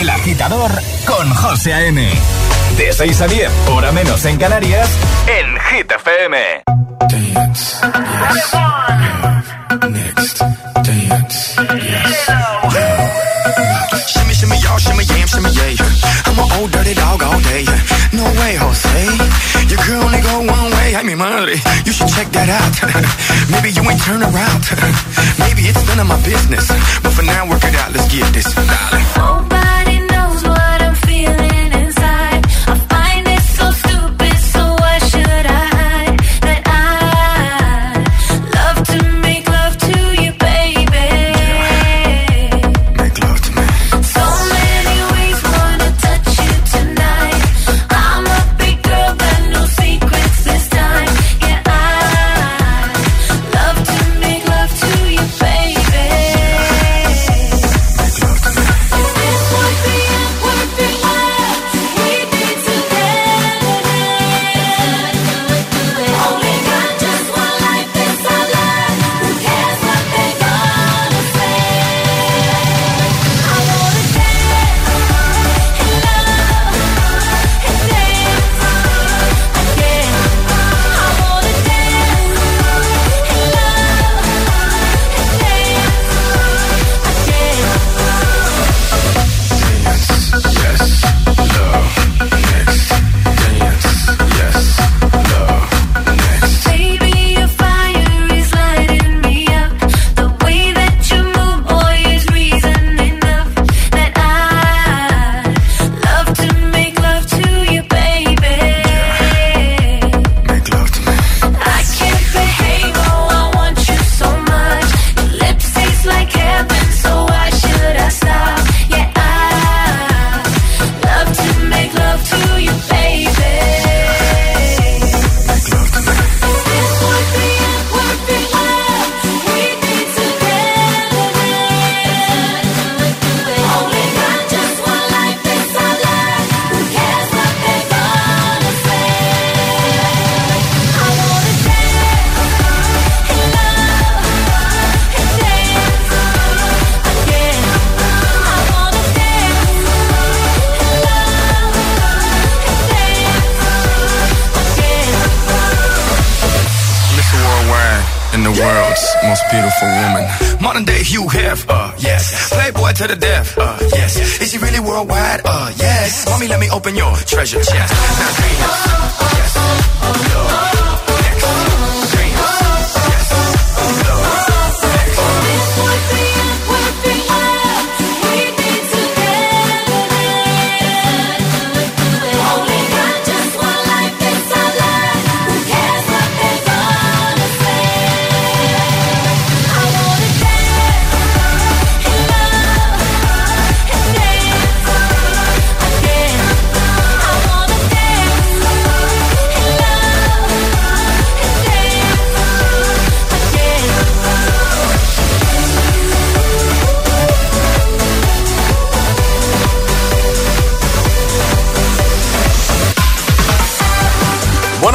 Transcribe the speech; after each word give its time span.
El 0.00 0.08
agitador 0.08 0.70
con 1.04 1.28
José 1.34 1.74
A.M. 1.74 2.08
De 2.78 2.92
6 2.94 3.20
a 3.20 3.26
10, 3.26 3.50
hora 3.68 3.92
menos 3.92 4.24
en 4.24 4.38
Canarias, 4.38 4.88
en 5.26 5.60
Hit 5.60 5.92
FM. 5.92 6.62
Dance, 7.10 7.76
yes, 8.24 8.52
next, 9.90 10.38
dance, 10.82 11.56
yes. 11.76 12.30
Shimmy, 14.08 14.34
shimmy, 14.34 14.56
y'all, 14.62 14.78
shimmy, 14.78 15.04
yam, 15.04 15.28
shimmy, 15.28 15.50
yeah. 15.50 15.84
I'm 16.24 16.38
an 16.38 16.52
old 16.58 16.72
dirty 16.72 16.94
dog 16.94 17.22
all 17.22 17.40
day. 17.40 17.66
No 18.14 18.24
way, 18.40 18.56
Jose. 18.56 19.04
Your 19.68 19.78
girl 19.86 20.04
only 20.04 20.22
go 20.22 20.38
one 20.38 20.70
way. 20.72 20.96
I 20.96 21.02
mean, 21.04 21.18
money. 21.18 21.60
You 21.84 21.92
should 21.92 22.08
check 22.08 22.32
that 22.32 22.48
out. 22.48 22.72
Maybe 23.52 23.70
you 23.76 23.82
ain't 23.84 24.00
turn 24.00 24.22
around. 24.22 24.62
Maybe 25.38 25.68
it's 25.68 25.86
none 25.86 26.00
of 26.00 26.06
my 26.06 26.20
business. 26.24 26.66
But 27.02 27.12
for 27.12 27.22
now, 27.22 27.46
work 27.46 27.62
it 27.64 27.74
out. 27.74 27.92
Let's 27.92 28.08
get 28.08 28.32
this, 28.32 28.54
darling. 28.54 29.71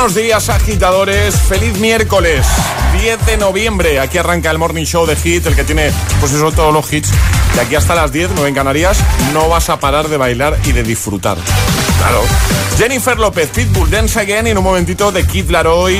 Buenos 0.08 0.24
días, 0.24 0.48
agitadores. 0.48 1.36
Feliz 1.36 1.78
miércoles, 1.80 2.48
10 3.02 3.26
de 3.26 3.36
noviembre. 3.36 4.00
Aquí 4.00 4.18
arranca 4.18 4.50
el 4.50 4.58
Morning 4.58 4.86
Show 4.86 5.06
de 5.06 5.18
Hit, 5.18 5.46
el 5.48 5.54
que 5.54 5.66
tiene, 5.66 5.92
pues 6.22 6.32
eso, 6.32 6.50
todos 6.54 6.74
los 6.74 6.94
hits. 6.94 7.12
De 7.56 7.60
aquí 7.60 7.76
hasta 7.76 7.94
las 7.94 8.14
10, 8.14 8.30
9 8.34 8.48
en 8.48 8.56
Canarias, 8.56 9.00
no 9.34 9.50
vas 9.50 9.70
a 9.70 9.82
parar 9.82 10.08
de 10.08 10.16
bailar 10.16 10.58
y 10.64 10.72
de 10.72 10.84
disfrutar. 10.84 11.38
Claro. 11.98 12.22
Jennifer 12.78 13.20
López, 13.20 13.50
Pitbull, 13.50 13.92
Dance 13.92 14.18
Again 14.18 14.48
y 14.48 14.52
en 14.52 14.58
un 14.58 14.64
momentito 14.64 15.12
de 15.12 15.28
Kid 15.28 15.50
Laroi, 15.50 16.00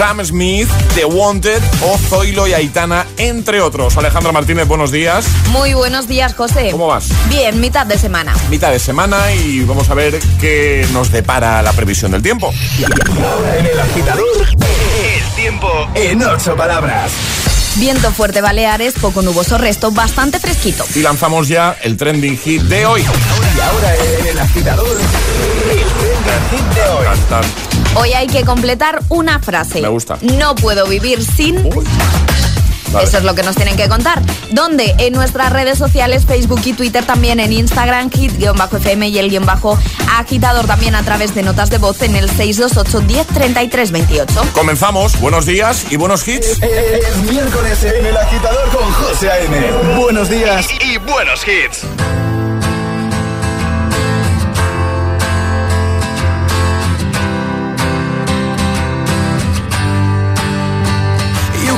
Sam 0.00 0.24
Smith, 0.24 0.66
The 0.94 1.04
Wanted 1.04 1.62
o 1.82 1.98
Zoilo 1.98 2.48
y 2.48 2.54
Aitana, 2.54 3.04
entre 3.18 3.60
otros. 3.60 3.98
Alejandra 3.98 4.32
Martínez, 4.32 4.66
buenos 4.66 4.90
días. 4.90 5.26
Muy 5.50 5.74
buenos 5.74 6.08
días, 6.08 6.34
José. 6.34 6.70
¿Cómo 6.70 6.86
vas? 6.86 7.10
Bien, 7.28 7.60
mitad 7.60 7.84
de 7.84 7.98
semana. 7.98 8.34
Mitad 8.48 8.70
de 8.70 8.78
semana 8.78 9.30
y 9.34 9.62
vamos 9.64 9.90
a 9.90 9.94
ver 9.94 10.18
qué 10.40 10.88
nos 10.94 11.12
depara 11.12 11.60
la 11.60 11.74
previsión 11.74 12.12
del 12.12 12.22
tiempo. 12.22 12.50
En 12.78 13.66
el 13.66 13.78
agitador, 13.78 14.48
el 14.48 15.34
tiempo 15.36 15.68
en 15.94 16.22
ocho 16.22 16.56
palabras. 16.56 17.12
Viento 17.76 18.10
fuerte 18.10 18.40
Baleares, 18.40 18.94
poco 18.94 19.20
nuboso 19.20 19.58
resto, 19.58 19.90
bastante 19.90 20.38
fresquito. 20.38 20.82
Y 20.94 21.00
lanzamos 21.00 21.46
ya 21.46 21.76
el 21.82 21.98
trending 21.98 22.38
hit 22.38 22.62
de 22.62 22.86
hoy. 22.86 23.02
Y 23.02 23.60
ahora 23.60 23.94
en 23.96 24.26
el 24.28 24.38
agitador, 24.38 24.98
el 24.98 25.76
trending 25.76 26.48
hit 26.50 26.74
de 26.74 26.88
hoy. 26.88 27.06
Hoy 27.94 28.12
hay 28.12 28.28
que 28.28 28.44
completar 28.44 29.00
una 29.08 29.40
frase. 29.40 29.80
Me 29.80 29.88
gusta. 29.88 30.18
No 30.20 30.54
puedo 30.54 30.86
vivir 30.86 31.24
sin... 31.24 31.68
Vale. 32.92 33.06
Eso 33.06 33.18
es 33.18 33.24
lo 33.24 33.36
que 33.36 33.44
nos 33.44 33.54
tienen 33.54 33.76
que 33.76 33.88
contar. 33.88 34.20
¿Dónde? 34.50 34.96
En 34.98 35.12
nuestras 35.12 35.52
redes 35.52 35.78
sociales, 35.78 36.26
Facebook 36.26 36.60
y 36.64 36.72
Twitter, 36.72 37.04
también 37.04 37.38
en 37.38 37.52
Instagram, 37.52 38.10
hit-fm 38.10 39.08
y 39.08 39.18
el 39.18 39.30
guion 39.30 39.46
bajo 39.46 39.78
agitador 40.18 40.66
también 40.66 40.96
a 40.96 41.04
través 41.04 41.32
de 41.34 41.44
notas 41.44 41.70
de 41.70 41.78
voz 41.78 42.02
en 42.02 42.16
el 42.16 42.28
628 42.28 43.00
10 43.06 43.26
33 43.28 43.92
28. 43.92 44.42
Comenzamos. 44.52 45.20
Buenos 45.20 45.46
días 45.46 45.86
y 45.90 45.96
buenos 45.96 46.26
hits. 46.26 46.60
Es 46.62 47.16
miércoles 47.30 47.84
en 47.84 48.06
el 48.06 48.16
agitador 48.16 48.68
con 48.70 48.90
José 48.92 49.30
A.M. 49.30 49.96
Buenos 49.96 50.28
días 50.28 50.66
y 50.84 50.98
buenos 50.98 51.46
hits. 51.46 51.86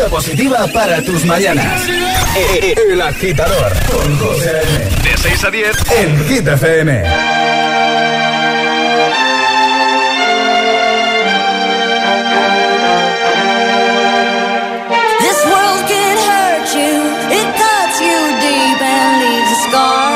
Energía 0.00 0.08
positiva 0.08 0.66
para 0.72 1.02
tus 1.02 1.24
mañanas. 1.24 1.82
El 2.90 3.00
agitador 3.00 3.72
con 3.90 4.18
José. 4.18 4.62
De 5.02 5.16
6 5.16 5.44
a 5.44 5.50
10, 5.50 5.66
en 5.98 6.24
Hit 6.28 6.48
FM. 6.48 7.02
This 15.20 15.44
world 15.46 15.82
can 15.88 16.16
hurt 16.28 16.74
you, 16.74 16.92
it 17.38 17.48
cuts 17.60 18.00
you 18.00 18.18
deep 18.40 18.80
and 18.80 19.12
leaves 19.22 19.50
a 19.52 19.58
scar. 19.68 20.12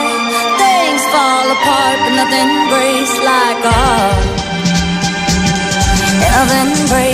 Things 0.59 1.03
fall 1.13 1.47
apart, 1.57 1.99
but 2.05 2.15
nothing 2.21 2.51
breaks 2.71 3.15
like 3.25 3.65
a. 3.65 4.45
Nothing 6.21 6.89
breaks 6.89 7.14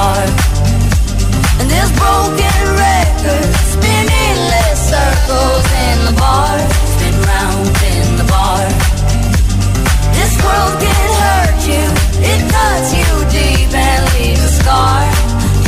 dark. 0.00 0.32
And 1.60 1.68
this 1.68 1.90
broken 2.00 2.60
record 2.88 3.48
spinning 3.74 4.36
less 4.52 4.78
circles 4.92 5.66
in 5.88 5.96
the 6.08 6.14
bar, 6.16 6.56
spin 6.92 7.16
round 7.32 7.68
in 7.92 8.06
the 8.20 8.26
bar. 8.34 8.64
This 10.16 10.32
world 10.44 10.74
can 10.84 11.08
hurt 11.24 11.60
you, 11.72 11.84
it 12.32 12.40
cuts 12.54 12.88
you 12.98 13.10
deep 13.36 13.70
and 13.88 14.02
leaves 14.16 14.44
a 14.50 14.52
scar. 14.60 15.00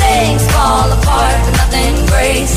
Things 0.01 0.45
fall 0.55 0.89
apart, 0.99 1.39
but 1.45 1.55
nothing 1.63 1.95
breaks 2.11 2.57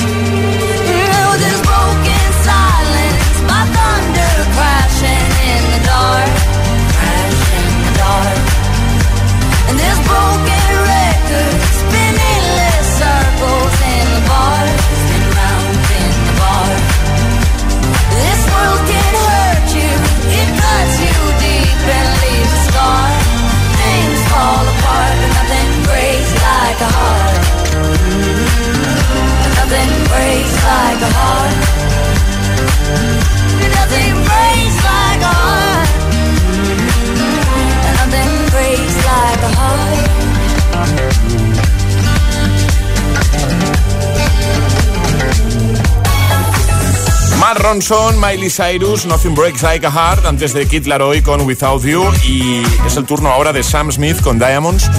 Ronson, 47.61 48.19
Miley 48.19 48.49
Cyrus, 48.49 49.05
Nothing 49.05 49.35
Breaks 49.35 49.61
Like 49.61 49.85
a 49.85 49.91
Heart, 49.91 50.25
antes 50.25 50.53
de 50.53 50.65
Kid 50.65 50.87
Laroi 50.87 51.21
con 51.21 51.41
Without 51.41 51.83
You. 51.83 52.03
Y 52.25 52.63
es 52.85 52.95
el 52.97 53.05
turno 53.05 53.29
ahora 53.29 53.53
de 53.53 53.61
Sam 53.61 53.91
Smith 53.91 54.19
con 54.21 54.39
Diamonds 54.39 54.89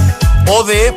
o 0.48 0.62
de 0.62 0.94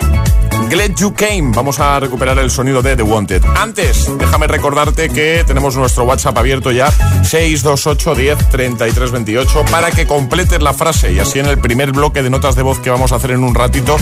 Glad 0.70 0.96
You 0.98 1.14
Came. 1.14 1.52
Vamos 1.54 1.80
a 1.80 2.00
recuperar 2.00 2.38
el 2.40 2.50
sonido 2.50 2.82
de 2.82 2.96
The 2.96 3.04
Wanted. 3.04 3.44
Antes, 3.56 4.10
déjame 4.18 4.48
recordarte 4.48 5.10
que 5.10 5.44
tenemos 5.46 5.76
nuestro 5.76 6.04
WhatsApp 6.04 6.38
abierto 6.38 6.72
ya, 6.72 6.92
628 7.24 8.16
10 8.16 8.50
33 8.50 9.12
28, 9.12 9.66
para 9.72 9.92
que 9.92 10.08
completes 10.08 10.62
la 10.62 10.74
frase 10.74 11.14
y 11.14 11.20
así 11.20 11.40
en 11.40 11.48
el 11.48 11.60
primer 11.60 11.92
bloque 11.92 12.24
de 12.24 12.30
notas 12.30 12.56
de 12.56 12.64
voz 12.64 12.80
que 12.80 12.90
vamos 12.90 13.12
a 13.12 13.16
hacer 13.16 13.32
en 13.32 13.44
un 13.44 13.56
ratito, 13.56 13.98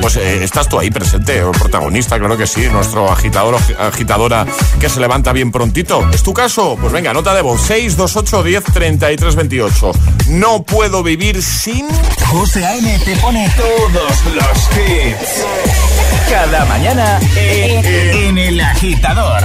pues 0.00 0.16
eh, 0.16 0.42
estás 0.42 0.68
tú 0.68 0.78
ahí 0.78 0.90
presente, 0.90 1.42
o 1.42 1.52
protagonista, 1.52 2.18
claro 2.18 2.36
que 2.36 2.46
sí, 2.46 2.68
nuestro 2.72 3.10
agitador 3.10 3.54
o 3.54 3.82
agitadora 3.82 4.46
que 4.80 4.88
se 4.88 5.00
levanta 5.00 5.32
bien 5.32 5.52
prontito. 5.52 6.08
¿Es 6.12 6.22
tu 6.22 6.34
caso? 6.34 6.76
Pues 6.80 6.92
venga, 6.92 7.12
nota 7.12 7.34
de 7.34 7.42
voz, 7.42 7.60
628 7.62 8.42
10 8.42 8.64
33 8.64 9.36
28. 9.36 9.92
No 10.28 10.62
puedo 10.62 11.02
vivir 11.02 11.42
sin... 11.42 11.86
José 12.26 12.64
A.M. 12.64 12.98
te 13.04 13.16
pone 13.16 13.50
todos 13.56 14.24
los 14.34 14.68
hits. 14.76 16.07
Cada 16.28 16.64
mañana 16.66 17.18
en, 17.36 17.84
en 18.14 18.38
el 18.38 18.60
agitador. 18.60 19.42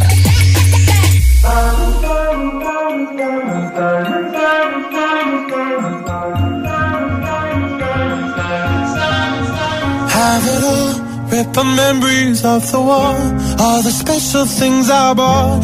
Have 10.16 10.46
it 10.46 10.64
all, 10.64 11.02
rip 11.32 11.66
memories 11.66 12.46
of 12.46 12.72
the 12.72 12.80
war. 12.80 13.16
All 13.60 13.82
the 13.82 13.92
special 13.92 14.46
things 14.46 14.90
I 14.90 15.14
bought, 15.14 15.64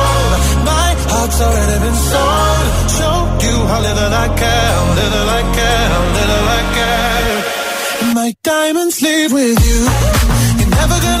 Already 1.41 1.77
been 1.85 1.99
sold. 2.11 2.65
Show 2.97 3.17
you 3.45 3.55
how 3.69 3.79
little 3.87 4.13
I 4.23 4.27
care, 4.41 4.75
little 5.01 5.29
I 5.39 5.41
care, 5.57 5.89
little 6.17 6.45
I 6.57 6.61
care. 6.77 8.13
My 8.13 8.29
diamonds 8.43 9.01
leave 9.01 9.31
with 9.33 9.57
you. 9.67 9.79
You're 10.59 10.73
never 10.79 10.97
gonna 11.05 11.20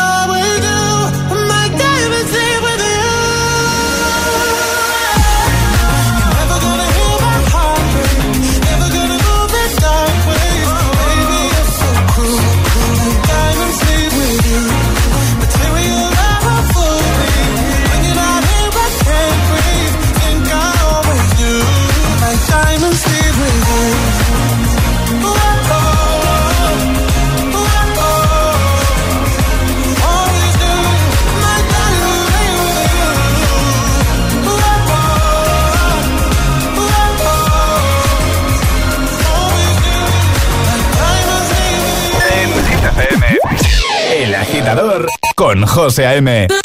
con 45.41 45.65
José 45.65 46.05
A.M. 46.05 46.60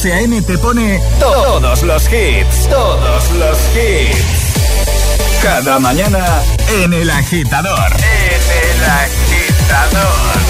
José 0.00 0.14
A.M. 0.14 0.40
te 0.40 0.56
pone 0.56 0.98
todos 1.18 1.82
los 1.82 2.04
hits, 2.10 2.70
todos 2.70 3.30
los 3.32 3.58
hits. 3.76 5.42
Cada 5.42 5.78
mañana 5.78 6.24
en 6.82 6.94
el 6.94 7.10
agitador. 7.10 7.92
En 7.98 8.40
el 8.72 8.84
agitador. 8.90 10.40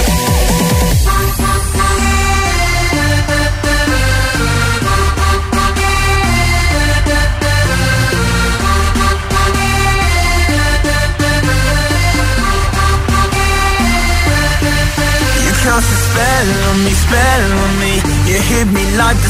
cast 15.71 15.93
a 15.93 15.99
spell 16.07 16.49
on 16.71 16.79
me, 16.85 16.93
spell 17.05 17.45
on 17.63 17.73
me. 17.83 17.93
You 18.29 18.39
hit 18.49 18.67
me 18.77 18.85
like 18.97 19.19
the 19.25 19.30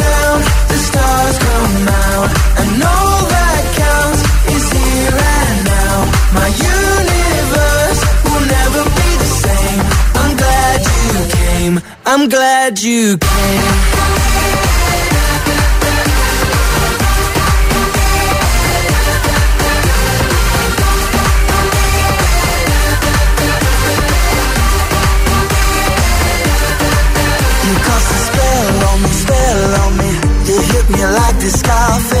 the 0.39 0.77
stars 0.89 1.37
come 1.47 1.87
out, 1.87 2.29
and 2.59 2.83
all 2.83 3.21
that 3.35 3.63
counts 3.83 4.21
is 4.55 4.65
here 4.77 5.17
and 5.37 5.59
now. 5.65 5.97
My 6.37 6.49
universe 6.75 8.01
will 8.25 8.45
never 8.57 8.83
be 8.97 9.09
the 9.23 9.31
same. 9.45 9.79
I'm 10.21 10.33
glad 10.37 10.79
you 10.95 11.09
came. 11.37 11.75
I'm 12.05 12.29
glad 12.29 12.81
you 12.81 13.17
came. 13.17 14.20
The 31.41 31.49
sky 31.49 32.20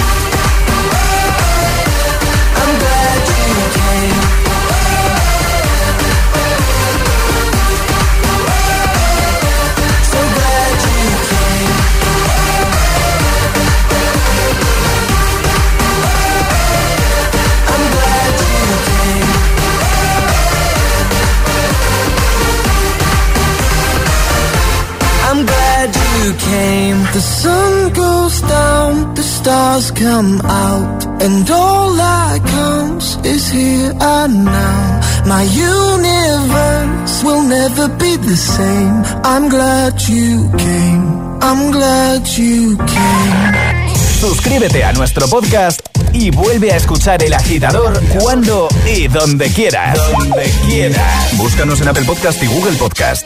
You 26.23 26.33
came. 26.33 26.97
The 27.13 27.21
sun 27.21 27.93
goes 27.93 28.41
down, 28.41 29.13
the 29.15 29.23
stars 29.23 29.91
come 29.91 30.41
out, 30.41 31.05
and 31.21 31.49
all 31.49 31.93
that 31.95 32.39
counts 32.45 33.17
is 33.23 33.49
here 33.49 33.93
and 33.99 34.45
now. 34.45 35.01
My 35.25 35.43
universe 35.43 37.23
will 37.23 37.43
never 37.43 37.87
be 37.97 38.17
the 38.17 38.35
same. 38.35 38.95
I'm 39.23 39.49
glad 39.49 39.93
you 40.07 40.49
came. 40.57 41.03
I'm 41.41 41.71
glad 41.71 42.27
you 42.37 42.77
came. 42.77 43.91
Suscríbete 44.19 44.83
a 44.83 44.93
nuestro 44.93 45.27
podcast 45.27 45.81
y 46.13 46.29
vuelve 46.29 46.71
a 46.71 46.77
escuchar 46.77 47.23
El 47.23 47.33
Agitador 47.33 47.99
cuando 48.19 48.67
y 48.85 49.07
donde 49.07 49.49
quieras. 49.49 49.97
Donde 50.11 50.43
quieras. 50.67 51.37
Búscanos 51.37 51.81
en 51.81 51.87
Apple 51.87 52.05
Podcast 52.05 52.41
y 52.43 52.47
Google 52.47 52.73
Podcast. 52.73 53.25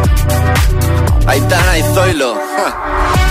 Aitana 1.27 1.77
y 1.77 1.83
Zoilo. 1.93 2.35
ja. 2.35 3.30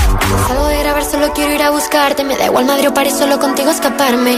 Salgo 0.47 0.67
de 0.67 0.79
grabar, 0.79 1.03
solo 1.05 1.31
quiero 1.33 1.53
ir 1.53 1.61
a 1.61 1.69
buscarte. 1.69 2.23
Me 2.23 2.37
da 2.37 2.45
igual 2.45 2.65
Madrid 2.65 2.89
o 2.89 2.93
París, 2.93 3.15
solo 3.17 3.39
contigo 3.39 3.71
escaparme. 3.71 4.35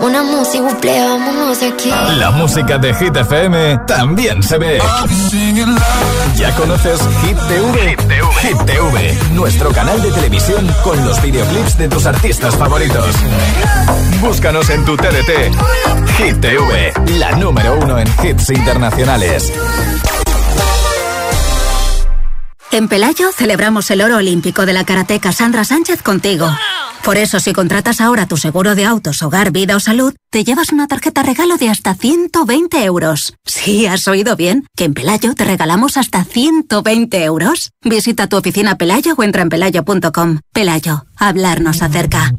Una 0.00 0.22
música, 0.22 0.62
buple, 0.64 1.00
vámonos 1.00 1.60
de 1.60 1.68
aquí. 1.68 1.90
La 2.16 2.30
música 2.30 2.78
de 2.78 2.94
Hit 2.94 3.16
FM 3.16 3.78
también 3.86 4.42
se 4.42 4.58
ve. 4.58 4.78
¿Ya 6.36 6.54
conoces 6.56 7.00
Hit 7.22 7.38
TV? 7.48 7.96
Hit 8.42 8.58
TV, 8.66 9.18
nuestro 9.32 9.70
canal 9.70 10.00
de 10.02 10.10
televisión 10.12 10.66
con 10.82 11.02
los 11.04 11.20
videoclips 11.22 11.78
de 11.78 11.88
tus 11.88 12.06
artistas 12.06 12.56
favoritos. 12.56 13.14
Búscanos 14.20 14.68
en 14.70 14.84
tu 14.84 14.96
TDT. 14.96 15.52
Hit 16.18 16.40
TV, 16.40 16.92
la 17.18 17.32
número 17.32 17.78
uno 17.80 17.98
en 17.98 18.08
hits 18.22 18.50
internacionales. 18.50 19.52
En 22.74 22.88
Pelayo 22.88 23.30
celebramos 23.30 23.88
el 23.92 24.00
oro 24.00 24.16
olímpico 24.16 24.66
de 24.66 24.72
la 24.72 24.84
karateca 24.84 25.30
Sandra 25.30 25.62
Sánchez 25.62 26.02
contigo. 26.02 26.50
Por 27.04 27.18
eso, 27.18 27.38
si 27.38 27.52
contratas 27.52 28.00
ahora 28.00 28.26
tu 28.26 28.36
seguro 28.36 28.74
de 28.74 28.84
autos, 28.84 29.22
hogar, 29.22 29.52
vida 29.52 29.76
o 29.76 29.80
salud, 29.80 30.12
te 30.28 30.42
llevas 30.42 30.72
una 30.72 30.88
tarjeta 30.88 31.22
regalo 31.22 31.56
de 31.56 31.68
hasta 31.68 31.94
120 31.94 32.82
euros. 32.82 33.34
Sí, 33.44 33.86
has 33.86 34.08
oído 34.08 34.34
bien, 34.34 34.66
que 34.74 34.86
en 34.86 34.94
Pelayo 34.94 35.36
te 35.36 35.44
regalamos 35.44 35.96
hasta 35.96 36.24
120 36.24 37.22
euros. 37.22 37.70
Visita 37.80 38.26
tu 38.26 38.38
oficina 38.38 38.76
Pelayo 38.76 39.14
o 39.16 39.22
entra 39.22 39.42
en 39.42 39.50
pelayo.com. 39.50 40.40
Pelayo, 40.52 41.06
hablarnos 41.16 41.80
acerca. 41.80 42.32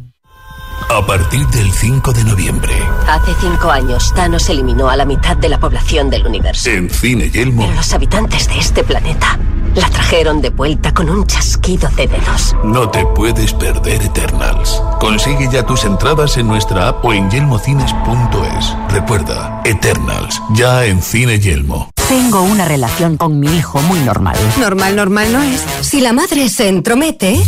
A 0.90 1.06
partir 1.06 1.46
del 1.48 1.72
5 1.72 2.14
de 2.14 2.24
noviembre, 2.24 2.72
Hace 3.08 3.34
cinco 3.42 3.70
años, 3.70 4.12
Thanos 4.16 4.48
eliminó 4.50 4.90
a 4.90 4.96
la 4.96 5.06
mitad 5.06 5.36
de 5.36 5.50
la 5.50 5.60
población 5.60 6.10
del 6.10 6.26
universo. 6.26 6.70
en 6.70 6.90
Cine 6.90 7.30
Yelmo, 7.30 7.64
Pero 7.64 7.76
los 7.76 7.94
habitantes 7.94 8.48
de 8.48 8.60
este 8.60 8.84
planeta 8.84 9.38
la 9.76 9.90
trajeron 9.90 10.42
de 10.42 10.50
vuelta 10.52 10.94
con 10.94 11.10
un 11.10 11.26
chasquido 11.28 11.90
de 11.98 12.08
dedos. 12.08 12.56
no 12.64 12.90
te 12.90 13.06
puedes 13.08 13.54
perder 13.54 14.02
Eternals. 14.02 14.82
Consigue 15.00 15.50
ya 15.52 15.66
tus 15.66 15.84
entradas 15.84 16.38
en 16.38 16.48
nuestra 16.48 16.88
app 16.90 17.04
o 17.04 17.14
en 17.14 17.30
yelmocines.es. 17.30 18.74
Recuerda, 18.90 19.62
Eternals, 19.66 20.42
ya 20.54 20.86
en 20.86 21.02
Cine 21.02 21.40
Yelmo. 21.40 21.90
Tengo 22.08 22.42
una 22.44 22.66
relación 22.66 23.18
con 23.18 23.40
mi 23.40 23.48
hijo 23.58 23.80
muy 23.82 24.00
normal. 24.02 24.38
Normal, 24.60 24.96
normal 24.96 25.32
no 25.34 25.42
es. 25.42 25.62
Si 25.82 26.00
la 26.02 26.14
madre 26.14 26.48
se 26.50 26.70
entromete, 26.70 27.42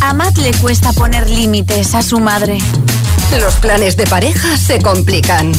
A 0.00 0.14
Matt 0.14 0.38
le 0.38 0.52
cuesta 0.54 0.92
poner 0.92 1.28
límites 1.28 1.94
a 1.94 2.02
su 2.02 2.18
madre. 2.20 2.58
los 3.40 3.54
planes 3.56 3.96
de 3.96 4.06
pareja 4.06 4.56
se 4.56 4.80
complican. 4.80 5.52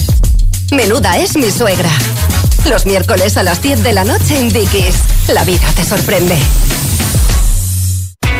Menuda 0.71 1.17
es 1.17 1.36
mi 1.36 1.51
suegra. 1.51 1.89
Los 2.69 2.86
miércoles 2.86 3.38
a 3.38 3.43
las 3.43 3.62
10 3.62 3.83
de 3.83 3.93
la 3.93 4.03
noche 4.03 4.39
en 4.39 4.49
Dickies. 4.49 4.95
La 5.27 5.43
vida 5.43 5.65
te 5.75 5.83
sorprende. 5.83 6.38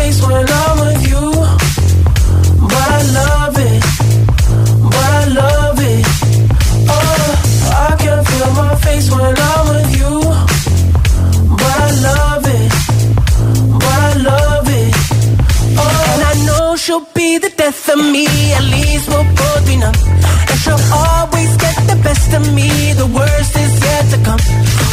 face 0.00 0.20
when 0.26 0.46
I'm 0.62 0.76
with 0.84 1.02
you, 1.10 1.24
but 2.70 2.86
I 2.96 3.00
love 3.18 3.56
it, 3.68 3.80
but 4.92 5.08
I 5.20 5.24
love 5.40 5.78
it. 5.94 6.04
Oh, 6.94 7.30
I 7.88 7.90
can 8.02 8.20
feel 8.30 8.50
my 8.62 8.74
face 8.86 9.08
when 9.14 9.34
I'm 9.50 9.64
with 9.72 9.90
you, 10.00 10.14
but 11.60 11.74
I 11.86 11.88
love 12.08 12.44
it, 12.58 12.70
but 13.82 13.98
I 14.08 14.12
love 14.30 14.68
it. 14.80 14.92
Oh, 15.82 15.96
and 16.12 16.22
I 16.32 16.34
know 16.46 16.64
she'll 16.82 17.08
be 17.20 17.30
the 17.44 17.52
death 17.62 17.82
of 17.94 18.00
me. 18.14 18.26
At 18.58 18.66
least 18.76 19.04
we'll 19.10 19.28
both 19.40 19.62
be 19.68 19.76
numb. 19.82 19.98
And 20.50 20.58
she'll 20.62 20.86
always 21.04 21.52
get 21.64 21.76
the 21.92 21.98
best 22.06 22.28
of 22.38 22.44
me. 22.58 22.68
The 23.02 23.08
worst 23.18 23.52
is 23.64 23.72
yet 23.86 24.04
to 24.12 24.18
come. 24.28 24.42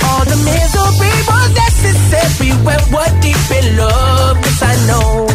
All 0.07 0.23
the 0.33 0.39
misery 0.51 1.15
was 1.29 1.49
necessary 1.65 2.51
we're 2.93 3.13
deep 3.21 3.45
in 3.59 3.77
love 3.77 4.16
know. 4.87 5.26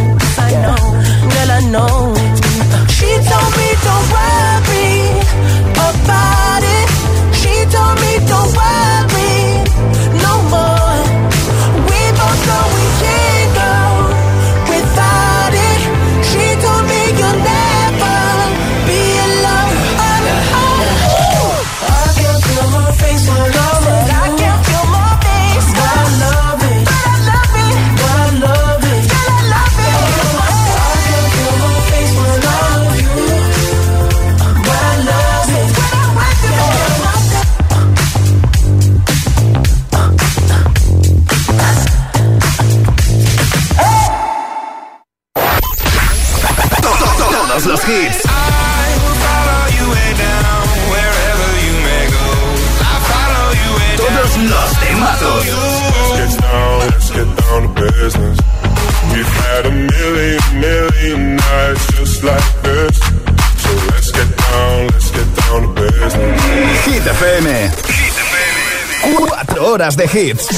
Horas 69.73 69.97
de 69.97 70.05
hits. 70.05 70.49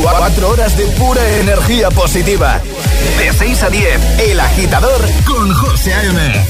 Cuatro 0.00 0.48
horas 0.48 0.74
de 0.78 0.86
pura 0.86 1.20
energía 1.40 1.90
positiva. 1.90 2.62
De 3.18 3.30
6 3.30 3.62
a 3.62 3.68
10, 3.68 4.18
El 4.20 4.40
Agitador 4.40 5.02
con 5.26 5.52
José 5.52 5.92
A.M. 5.92 6.46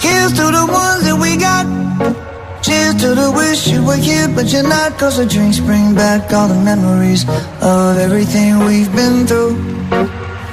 Here's 0.00 0.32
to 0.32 0.44
the 0.50 0.66
ones 0.66 1.04
that 1.04 1.18
we 1.20 1.36
got. 1.36 1.66
Cheers 2.62 2.94
to 3.02 3.14
the 3.14 3.30
wish 3.30 3.68
you 3.68 3.84
were 3.84 3.96
here, 3.96 4.28
but 4.34 4.50
you're 4.50 4.62
not. 4.62 4.98
Cause 4.98 5.18
the 5.18 5.26
drinks 5.26 5.60
bring 5.60 5.94
back 5.94 6.32
all 6.32 6.48
the 6.48 6.62
memories 6.64 7.28
of 7.60 7.98
everything 7.98 8.58
we've 8.60 8.90
been 8.96 9.26
through. 9.26 10.21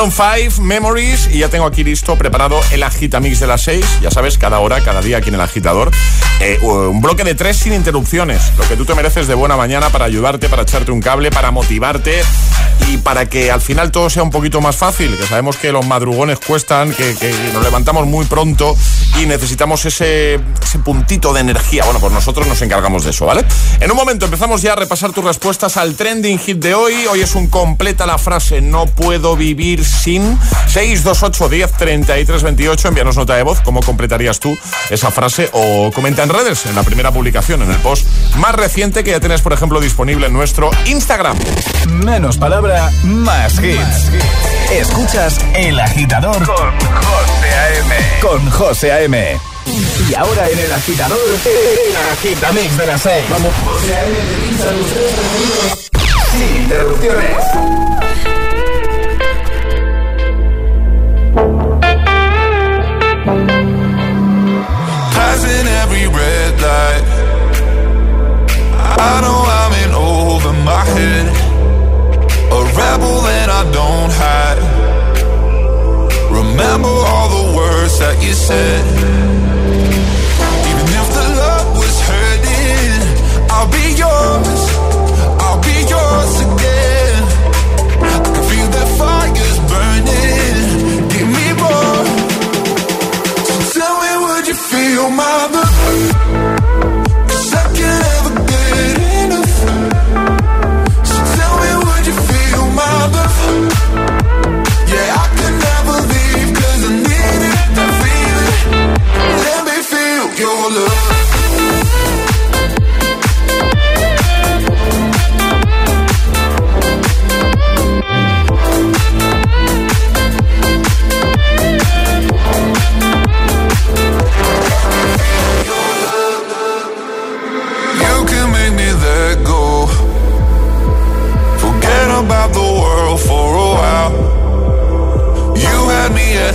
Maroon 0.00 0.48
5, 0.48 0.62
Memories, 0.62 1.28
y 1.30 1.40
ya 1.40 1.50
tengo 1.50 1.66
aquí 1.66 1.84
listo, 1.84 2.16
preparado 2.16 2.58
el 2.72 2.82
agitamix 2.82 3.38
de 3.38 3.46
las 3.46 3.60
6. 3.60 3.84
Ya 4.00 4.10
sabes, 4.10 4.38
cada 4.38 4.58
hora, 4.60 4.80
cada 4.82 5.02
día 5.02 5.18
aquí 5.18 5.28
en 5.28 5.34
el 5.34 5.42
agitador. 5.42 5.90
Eh, 6.40 6.58
un 6.62 7.02
bloque 7.02 7.22
de 7.22 7.34
tres 7.34 7.58
sin 7.58 7.74
interrupciones. 7.74 8.54
Lo 8.56 8.66
que 8.66 8.76
tú 8.76 8.86
te 8.86 8.94
mereces 8.94 9.26
de 9.28 9.34
buena 9.34 9.58
mañana 9.58 9.90
para 9.90 10.06
ayudarte, 10.06 10.48
para 10.48 10.62
echarte 10.62 10.90
un 10.90 11.02
cable, 11.02 11.30
para 11.30 11.50
motivarte 11.50 12.22
y 12.88 12.98
para 12.98 13.28
que 13.28 13.50
al 13.50 13.60
final 13.60 13.90
todo 13.90 14.10
sea 14.10 14.22
un 14.22 14.30
poquito 14.30 14.60
más 14.60 14.76
fácil. 14.76 15.16
Que 15.16 15.26
sabemos 15.26 15.56
que 15.56 15.72
los 15.72 15.86
madrugones 15.86 16.38
cuestan, 16.38 16.92
que, 16.92 17.14
nos 17.52 17.62
levantamos 17.62 18.06
muy 18.06 18.24
pronto 18.26 18.76
y 19.20 19.26
necesitamos 19.26 19.84
ese, 19.84 20.40
puntito 20.84 21.32
de 21.32 21.40
energía. 21.40 21.84
Bueno, 21.84 22.00
pues 22.00 22.12
nosotros 22.12 22.46
nos 22.46 22.60
encargamos 22.62 23.04
de 23.04 23.10
eso, 23.10 23.26
¿vale? 23.26 23.44
En 23.80 23.90
un 23.90 23.96
momento 23.96 24.24
empezamos 24.24 24.62
ya 24.62 24.72
a 24.72 24.76
repasar 24.76 25.12
tus 25.12 25.24
respuestas 25.24 25.76
al 25.76 25.94
trending 25.94 26.38
hit 26.38 26.58
de 26.58 26.74
hoy. 26.74 27.06
Hoy 27.06 27.20
es 27.20 27.34
un 27.34 27.48
completa 27.48 28.06
la 28.06 28.18
frase 28.18 28.60
no 28.60 28.86
puedo 28.86 29.36
vivir 29.36 29.84
sin 29.84 30.38
628 30.68 31.48
10 31.48 31.72
33 31.72 32.42
28. 32.42 32.88
Envíanos 32.88 33.16
nota 33.16 33.36
de 33.36 33.42
voz. 33.42 33.60
¿Cómo 33.60 33.80
completarías 33.80 34.40
tú 34.40 34.56
esa 34.88 35.10
frase? 35.10 35.50
O 35.52 35.90
comenta 35.92 36.22
en 36.22 36.30
redes, 36.30 36.66
en 36.66 36.74
la 36.74 36.82
primera 36.82 37.12
publicación, 37.12 37.62
en 37.62 37.70
el 37.70 37.78
post 37.78 38.06
más 38.36 38.54
reciente 38.54 39.04
que 39.04 39.10
ya 39.10 39.20
tienes, 39.20 39.42
por 39.42 39.52
ejemplo, 39.52 39.80
disponible 39.80 40.26
en 40.26 40.32
nuestro 40.32 40.70
Instagram. 40.86 41.36
Menos 41.88 42.38
palabra, 42.70 42.90
más 43.02 43.54
hits. 43.58 44.10
Escuchas 44.70 45.38
El 45.54 45.78
Agitador 45.80 46.36
con 46.36 46.78
José 46.78 47.50
A.M. 47.50 47.94
Con 48.20 48.50
José 48.50 48.92
A.M. 48.92 49.38
Y 50.08 50.14
ahora 50.14 50.48
en 50.48 50.58
El 50.58 50.72
Agitador, 50.72 51.18
El 51.44 51.96
Agitamix 52.12 52.76
de 52.76 52.86
las 52.86 53.02
6. 53.02 53.24
Vamos, 53.30 53.52
José 53.64 53.96
A.M. 53.96 54.16
te 54.58 56.38
sin 56.38 56.62
interrupciones. 56.62 57.36
Passing 65.14 65.66
every 65.82 66.06
red 66.06 66.60
light. 66.60 67.20
I 69.02 69.20
know 69.22 69.49
rebel 73.00 73.22
that 73.22 73.48
I 73.48 73.62
don't 73.72 74.12
hide. 74.12 74.58
Remember 76.30 76.88
all 76.88 77.28
the 77.28 77.56
words 77.56 77.98
that 77.98 78.22
you 78.22 78.32
said. 78.32 79.19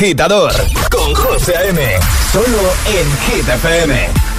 agitador 0.00 0.50
con 0.90 1.14
José 1.14 1.54
A.M. 1.58 1.98
Solo 2.32 2.72
en 2.86 3.18
Hit 3.18 3.46
FM. 3.46 4.29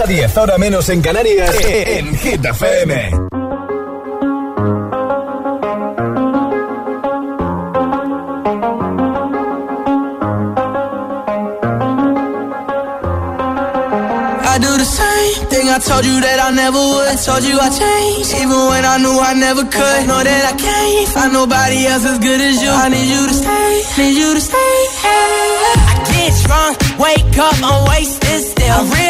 a 0.00 0.06
10, 0.06 0.36
ahora 0.36 0.56
menos 0.56 0.88
en 0.88 1.02
Canarias, 1.02 1.54
eh, 1.56 1.82
eh, 1.82 1.98
en 1.98 2.16
Hit 2.16 2.44
FM. 2.44 3.30
I 15.70 15.78
told 15.78 16.04
you 16.04 16.20
that 16.20 16.40
I 16.42 16.50
never 16.50 16.82
would. 16.82 17.06
I 17.06 17.14
told 17.14 17.44
you 17.46 17.54
I 17.54 17.70
changed, 17.70 18.34
even 18.42 18.58
when 18.74 18.84
I 18.84 18.98
knew 18.98 19.14
I 19.14 19.34
never 19.38 19.62
could. 19.62 20.00
Know 20.10 20.18
that 20.18 20.42
I 20.50 20.54
can't 20.58 21.08
find 21.14 21.32
nobody 21.32 21.86
else 21.86 22.04
as 22.04 22.18
good 22.18 22.40
as 22.40 22.60
you. 22.60 22.70
I 22.70 22.88
need 22.90 23.06
you 23.06 23.22
to 23.22 23.34
stay, 23.34 23.70
need 24.02 24.16
you 24.18 24.34
to 24.34 24.40
stay. 24.40 24.76
Hey. 24.98 25.40
I 25.78 25.94
get 26.10 26.34
drunk, 26.42 26.74
wake 26.98 27.38
up, 27.38 27.54
I'm 27.62 27.86
wasted 27.86 28.40
still. 28.50 28.66
I 28.66 29.09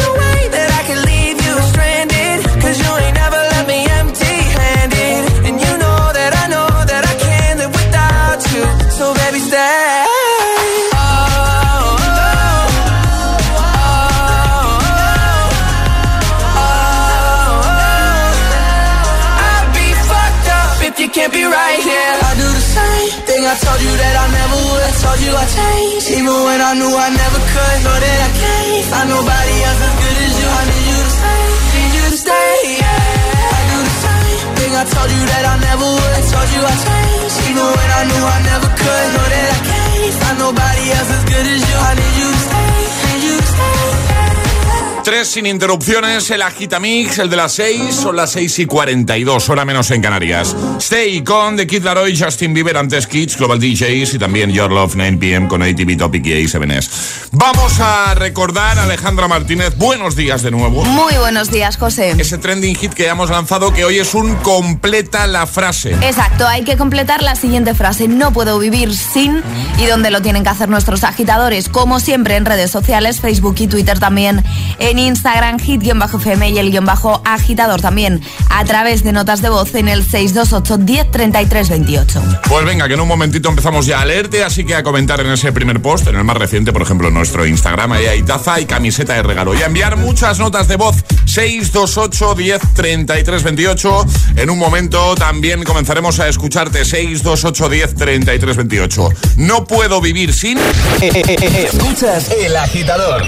Sin 45.31 45.45
interrupciones, 45.45 46.29
el 46.31 46.41
Agitamix, 46.41 47.17
el 47.19 47.29
de 47.29 47.37
las 47.37 47.53
6, 47.53 47.95
son 47.95 48.17
las 48.17 48.31
6 48.31 48.59
y 48.59 48.65
42, 48.65 49.49
hora 49.49 49.63
menos 49.63 49.89
en 49.91 50.01
Canarias. 50.01 50.53
Stay 50.79 51.23
con 51.23 51.55
The 51.55 51.65
Kid 51.65 51.83
Laroi, 51.83 52.17
Justin 52.17 52.53
Bieber, 52.53 52.75
antes 52.75 53.07
Kids, 53.07 53.37
Global 53.37 53.57
DJs 53.57 54.15
y 54.15 54.19
también 54.19 54.51
Your 54.51 54.69
Love 54.69 54.95
9pm 54.95 55.47
con 55.47 55.61
ATV 55.61 55.97
Topic 55.97 56.25
y 56.25 56.43
A7S. 56.43 57.29
Vamos 57.31 57.79
a 57.79 58.13
recordar 58.15 58.77
a 58.77 58.83
Alejandra 58.83 59.29
Martínez, 59.29 59.77
buenos 59.77 60.17
días 60.17 60.41
de 60.41 60.51
nuevo. 60.51 60.83
Muy 60.83 61.13
buenos 61.13 61.49
días, 61.49 61.77
José. 61.77 62.13
Ese 62.17 62.37
trending 62.37 62.75
hit 62.75 62.93
que 62.93 63.07
hemos 63.07 63.29
lanzado 63.29 63.71
que 63.71 63.85
hoy 63.85 63.99
es 63.99 64.13
un 64.13 64.35
completa 64.35 65.27
la 65.27 65.47
frase. 65.47 65.91
Exacto, 66.01 66.45
hay 66.45 66.63
que 66.63 66.75
completar 66.75 67.23
la 67.23 67.35
siguiente 67.35 67.73
frase. 67.73 68.09
No 68.09 68.33
puedo 68.33 68.59
vivir 68.59 68.93
sin. 68.93 69.41
¿Y 69.79 69.85
dónde 69.85 70.11
lo 70.11 70.21
tienen 70.21 70.43
que 70.43 70.49
hacer 70.49 70.67
nuestros 70.67 71.05
agitadores? 71.05 71.69
Como 71.69 72.01
siempre 72.01 72.35
en 72.35 72.45
redes 72.45 72.69
sociales, 72.69 73.21
Facebook 73.21 73.55
y 73.59 73.67
Twitter 73.67 73.97
también. 73.97 74.43
En 74.79 74.99
Instagram, 74.99 75.20
hit-fm 75.59 76.49
y 76.49 76.57
el 76.57 76.71
guion 76.71 76.85
bajo 76.85 77.21
agitador 77.25 77.81
también. 77.81 78.21
A 78.49 78.63
través 78.65 79.03
de 79.03 79.11
notas 79.11 79.41
de 79.41 79.49
voz 79.49 79.73
en 79.75 79.87
el 79.87 80.03
628 80.03 80.77
10 80.77 81.11
33 81.11 81.69
28. 81.69 82.23
Pues 82.49 82.65
venga, 82.65 82.87
que 82.87 82.93
en 82.93 83.01
un 83.01 83.07
momentito 83.07 83.49
empezamos 83.49 83.85
ya 83.85 84.01
a 84.01 84.05
leerte, 84.05 84.43
así 84.43 84.65
que 84.65 84.75
a 84.75 84.83
comentar 84.83 85.19
en 85.21 85.31
ese 85.31 85.51
primer 85.51 85.81
post, 85.81 86.07
en 86.07 86.15
el 86.15 86.23
más 86.23 86.37
reciente, 86.37 86.73
por 86.73 86.81
ejemplo, 86.81 87.07
en 87.07 87.13
nuestro 87.13 87.45
Instagram, 87.45 87.93
ahí 87.93 88.05
hay 88.05 88.23
taza 88.23 88.59
y 88.59 88.65
camiseta 88.65 89.13
de 89.13 89.23
regalo. 89.23 89.53
Y 89.53 89.61
a 89.61 89.65
enviar 89.65 89.97
muchas 89.97 90.39
notas 90.39 90.67
de 90.67 90.75
voz, 90.75 90.97
628 91.25 92.35
10 92.35 92.61
33 92.73 93.43
28. 93.43 94.05
En 94.37 94.49
un 94.49 94.57
momento 94.57 95.15
también 95.15 95.63
comenzaremos 95.63 96.19
a 96.19 96.27
escucharte, 96.27 96.85
628 96.85 97.69
10 97.69 97.95
33 97.95 98.57
28. 98.57 99.09
No 99.37 99.65
puedo 99.65 100.01
vivir 100.01 100.33
sin... 100.33 100.57
Escuchas 101.01 102.29
El 102.31 102.55
Agitador 102.55 103.23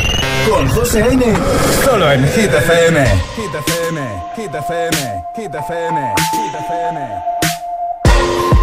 con 0.50 0.68
José 0.70 1.04
A.M. 1.04 1.24
Solo 1.86 2.10
en 2.12 2.24
Hit 2.24 2.54
FM. 2.54 2.98
Hit 3.36 3.54
FM, 3.54 3.98
Hit 4.36 4.56
FM, 4.56 4.96
Hit 5.36 5.56
FM, 5.56 5.96
Hit 6.34 6.56
FM. 6.68 6.96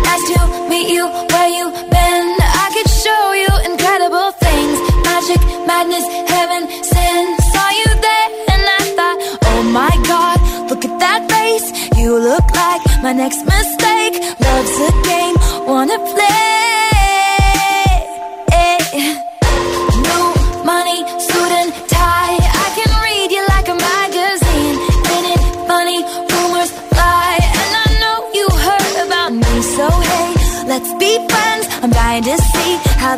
Nice 0.05 0.25
to 0.33 0.68
meet 0.68 0.89
you 0.91 1.07
where 1.07 1.49
you 1.49 1.71
been. 1.91 2.27
I 2.64 2.71
could 2.75 2.91
show 3.05 3.25
you 3.43 3.51
incredible 3.71 4.31
things. 4.45 4.77
Magic, 5.05 5.41
madness, 5.66 6.07
heaven, 6.29 6.62
sin. 6.83 7.37
Saw 7.53 7.68
you 7.81 7.91
there 8.07 8.29
and 8.53 8.62
I 8.79 8.83
thought, 8.97 9.18
oh 9.51 9.62
my 9.64 9.95
god, 10.09 10.39
look 10.71 10.85
at 10.85 10.99
that 11.01 11.31
face. 11.31 11.66
You 11.99 12.18
look 12.18 12.47
like 12.55 12.83
my 13.03 13.12
next 13.12 13.45
mistake. 13.45 14.14
Love's 14.41 14.79
a 14.89 14.93
game, 15.05 15.37
wanna 15.66 15.99
play. 16.14 16.60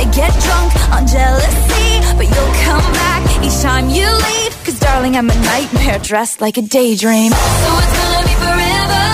I 0.00 0.04
get 0.04 0.32
drunk 0.40 0.72
on 0.96 1.06
jealousy, 1.06 2.00
but 2.16 2.24
you'll 2.24 2.54
come 2.64 2.86
back 2.94 3.44
each 3.44 3.60
time 3.60 3.90
you 3.90 4.08
leave. 4.08 4.52
Cause 4.64 4.80
darling, 4.80 5.14
I'm 5.14 5.28
a 5.28 5.34
nightmare 5.34 5.98
dressed 5.98 6.40
like 6.40 6.56
a 6.56 6.62
daydream. 6.62 7.32
So 7.32 7.36
it's 7.36 7.92
gonna 8.00 8.24
be 8.24 8.34
forever, 8.40 9.06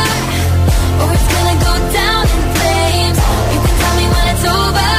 or 1.03 1.09
it's 1.11 1.28
gonna 1.34 1.59
go 1.59 1.72
down 1.91 2.22
in 2.30 2.41
flames. 2.55 3.18
You 3.18 3.59
can 3.66 3.74
tell 3.82 3.95
me 3.99 4.07
when 4.14 4.26
it's 4.30 4.47
over. 4.47 4.91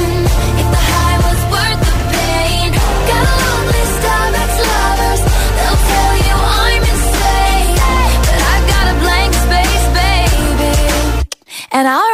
mm, 0.00 0.24
if 0.64 0.68
the 0.72 0.82
high 0.88 1.18
was 1.28 1.40
worth 1.52 1.80
the 1.88 1.96
pain. 2.16 2.68
Got 3.12 3.24
a 3.28 3.36
long 3.44 3.64
list 3.76 4.00
of 4.16 4.30
ex-lovers. 4.44 5.22
They'll 5.60 5.82
tell 5.92 6.12
you 6.24 6.36
I'm 6.40 6.82
insane, 6.88 7.76
but 8.32 8.40
I've 8.48 8.66
got 8.72 8.84
a 8.88 8.96
blank 9.04 9.32
space, 9.44 9.86
baby. 9.92 10.72
And 11.76 11.84
I'll 11.86 12.13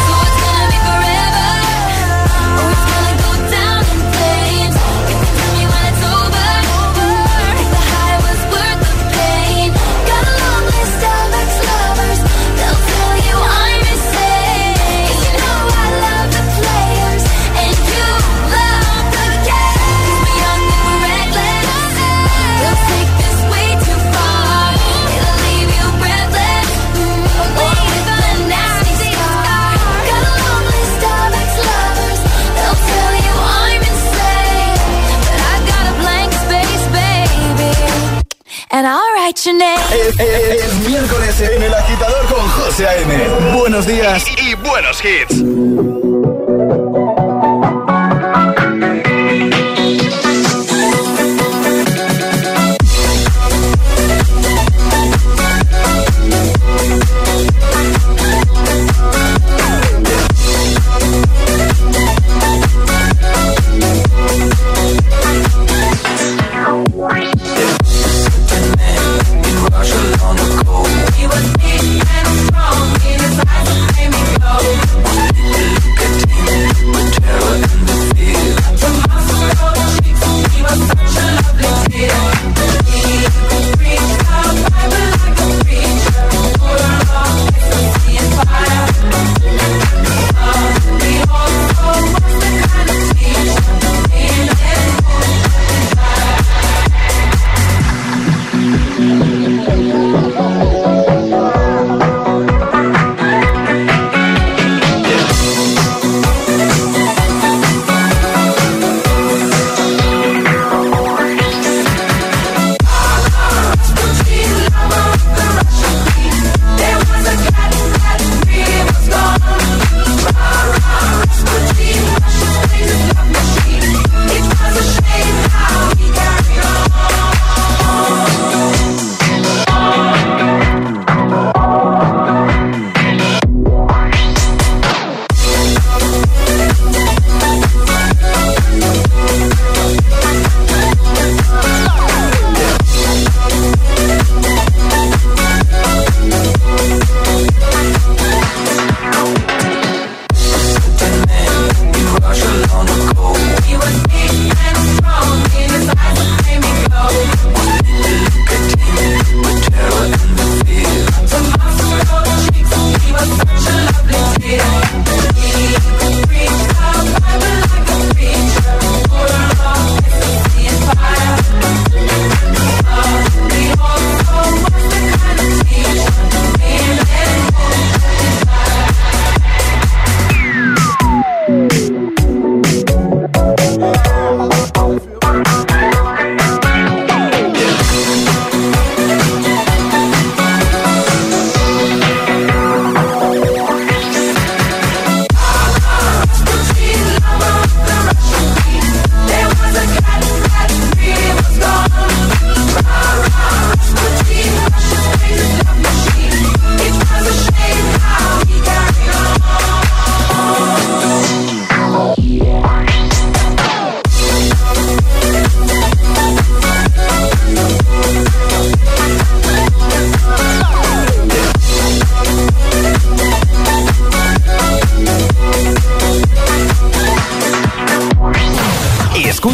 and 38.71 38.87
I'll 38.87 39.13
write 39.13 39.45
your 39.45 39.55
name. 39.55 39.79
Es, 39.91 40.19
es, 40.19 40.63
es 40.63 40.89
miércoles 40.89 41.41
en 41.41 41.63
El 41.63 41.73
Agitador 41.73 42.25
con 42.27 42.47
José 42.49 42.87
A.M. 42.87 43.57
Buenos 43.57 43.85
días 43.85 44.25
y, 44.37 44.51
y 44.51 44.55
buenos 44.55 45.01
hits. 45.03 45.41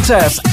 success 0.08 0.47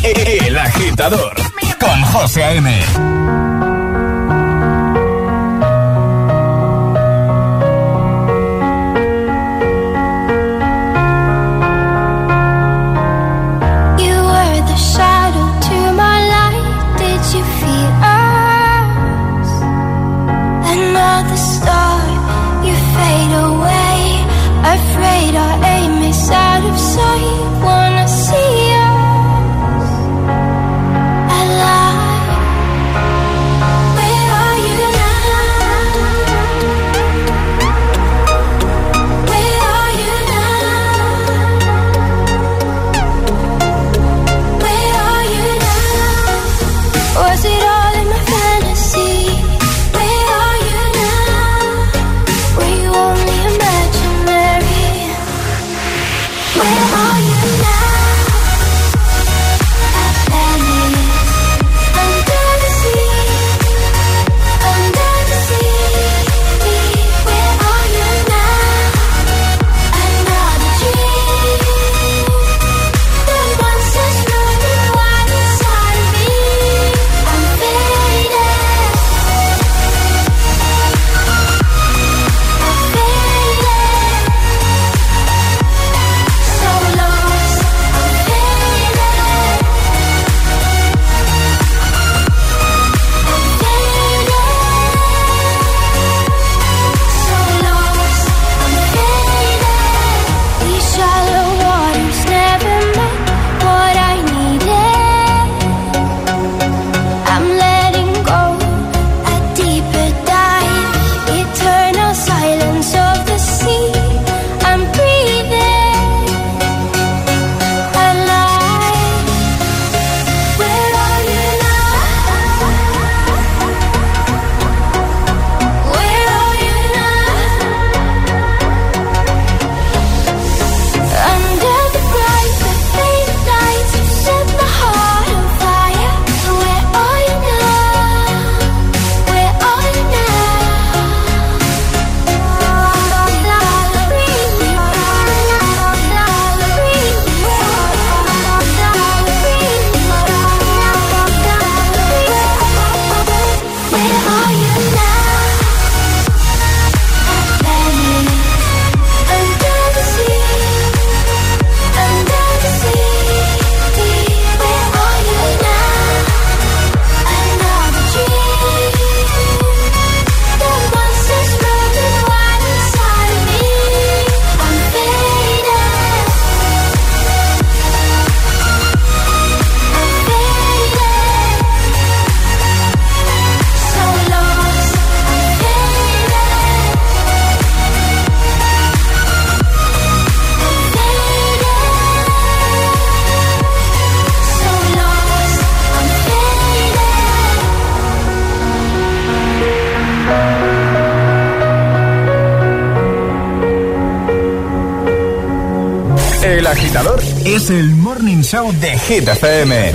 es 207.45 207.69
el 207.69 207.95
morning 207.95 208.41
show 208.41 208.71
de 208.81 208.97
Hit 208.97 209.27
FM. 209.27 209.93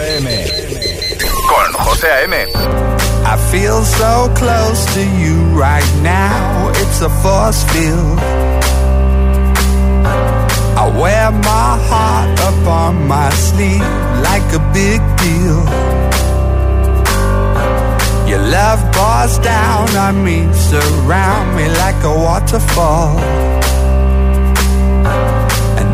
Con 1.48 1.72
José 1.84 2.07
A.M. 2.07 2.46
I 3.24 3.36
feel 3.51 3.82
so 3.82 4.32
close 4.34 4.86
to 4.94 5.01
you 5.18 5.36
right 5.59 5.84
now. 6.03 6.68
It's 6.76 7.01
a 7.03 7.11
force 7.22 7.64
field. 7.72 8.18
I 10.76 10.88
wear 10.96 11.30
my 11.32 11.78
heart 11.88 12.40
up 12.40 12.66
on 12.66 13.09
my 13.09 13.30
sleeve 13.30 13.80
like 14.22 14.46
a 14.55 14.61
big 14.72 15.01
deal. 15.18 15.61
Your 18.28 18.42
love 18.48 18.80
pours 18.92 19.38
down 19.38 19.88
on 19.96 20.24
me, 20.24 20.48
surround 20.53 21.57
me 21.57 21.68
like 21.68 22.03
a 22.05 22.14
waterfall. 22.14 23.59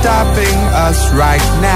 Stopping 0.00 0.56
us 0.72 1.12
right 1.12 1.60
now. 1.60 1.69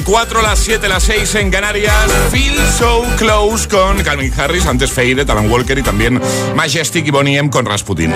En 0.00 0.06
4, 0.06 0.40
las 0.40 0.58
7, 0.60 0.88
las 0.88 1.02
6 1.02 1.34
en 1.34 1.50
Canarias. 1.50 1.92
Feel 2.30 2.56
So 2.78 3.04
Close 3.18 3.68
con 3.68 4.02
Calvin 4.02 4.32
Harris, 4.34 4.64
antes 4.64 4.90
Feire, 4.90 5.26
Alan 5.28 5.50
Walker 5.50 5.76
y 5.76 5.82
también 5.82 6.18
Majestic 6.54 7.06
y 7.06 7.10
Bonnie 7.10 7.36
M 7.36 7.50
con 7.50 7.66
Rasputin. 7.66 8.10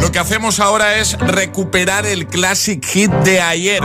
Lo 0.00 0.10
que 0.10 0.18
hacemos 0.18 0.60
ahora 0.60 0.96
es 0.96 1.18
recuperar 1.18 2.06
el 2.06 2.26
Classic 2.26 2.82
Hit 2.82 3.10
de 3.10 3.42
ayer. 3.42 3.82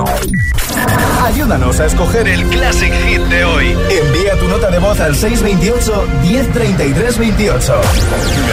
Ayúdanos 1.24 1.80
a 1.80 1.86
escoger 1.86 2.28
el 2.28 2.46
Classic 2.48 2.92
Hit 3.06 3.22
de 3.22 3.46
hoy. 3.46 3.78
Envía 3.90 4.38
tu 4.38 4.48
nota 4.48 4.70
de 4.70 4.80
voz 4.80 5.00
al 5.00 5.16
628 5.16 6.08
1033 6.24 7.18
28. 7.18 7.82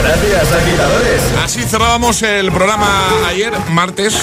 Gracias, 0.02 0.52
agitadores. 0.52 1.22
Así 1.42 1.62
cerrábamos 1.62 2.22
el 2.22 2.52
programa 2.52 2.86
ayer, 3.28 3.52
martes. 3.70 4.16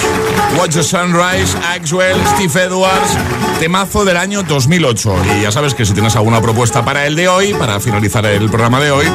Watch 0.58 0.74
the 0.74 0.84
Sunrise, 0.84 1.58
Axwell, 1.74 2.18
Steve 2.36 2.64
Edwards, 2.64 3.18
temazo 3.60 4.06
del 4.06 4.18
año 4.18 4.44
2008. 4.44 5.16
Y 5.38 5.42
ya 5.42 5.52
sabes 5.52 5.74
que 5.74 5.86
si 5.86 5.94
tienes 5.94 6.16
alguna 6.16 6.42
propuesta 6.42 6.86
para 6.86 7.06
el 7.06 7.16
de 7.16 7.28
hoy, 7.28 7.54
para 7.54 7.80
finalizar 7.80 8.26
el 8.26 8.50
programa 8.50 8.80
de 8.80 8.92
hoy, 8.92 9.06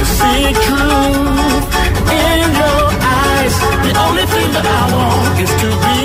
to 0.00 0.06
see 0.06 0.52
truth 0.66 1.66
in 2.24 2.38
your 2.60 2.84
eyes. 3.20 3.54
The 3.84 3.92
only 4.06 4.26
thing 4.32 4.48
that 4.56 4.66
I 4.66 4.82
want 4.94 5.40
is 5.44 5.50
to 5.60 5.68
be. 5.84 5.99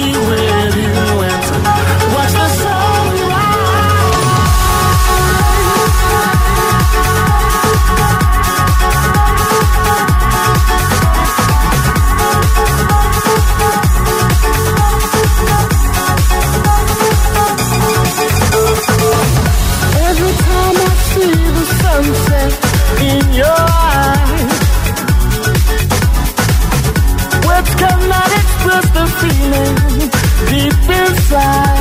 fly 31.35 31.74